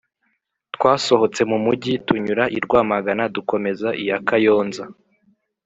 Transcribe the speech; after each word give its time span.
Twasohotse 0.75 1.41
mu 1.51 1.57
mugi 1.65 1.93
tunyura 2.05 2.43
i 2.57 2.59
Rwamagana, 2.63 3.23
dukomeza 3.35 3.87
iya 4.03 4.17
Kayonza 4.27 4.83